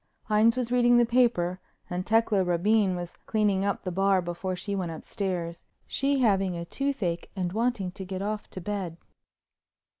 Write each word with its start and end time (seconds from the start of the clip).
Hines 0.23 0.55
was 0.57 0.71
reading 0.71 0.97
the 0.97 1.05
paper 1.05 1.59
and 1.87 2.03
Tecla 2.03 2.43
Rabine 2.43 2.95
was 2.95 3.17
cleaning 3.27 3.63
up 3.63 3.83
the 3.83 3.91
bar 3.91 4.19
before 4.19 4.55
she 4.55 4.73
went 4.73 4.89
upstairs, 4.89 5.63
she 5.85 6.17
having 6.21 6.57
a 6.57 6.65
toothache 6.65 7.29
and 7.35 7.53
wanting 7.53 7.91
to 7.91 8.03
get 8.03 8.23
off 8.23 8.49
to 8.49 8.59
bed. 8.61 8.97